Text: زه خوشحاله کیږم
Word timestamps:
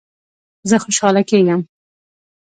زه 0.69 0.75
خوشحاله 0.83 1.21
کیږم 1.29 1.61